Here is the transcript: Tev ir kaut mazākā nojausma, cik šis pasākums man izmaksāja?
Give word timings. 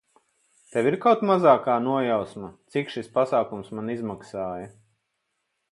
Tev 0.75 0.87
ir 0.91 0.95
kaut 1.03 1.21
mazākā 1.31 1.75
nojausma, 1.89 2.49
cik 2.75 2.91
šis 2.95 3.13
pasākums 3.19 3.73
man 3.81 3.95
izmaksāja? 3.99 4.71